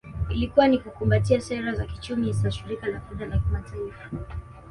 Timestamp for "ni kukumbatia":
0.67-1.41